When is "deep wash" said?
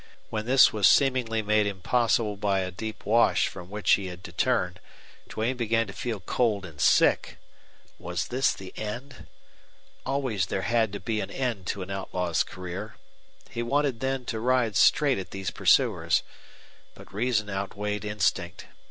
2.71-3.47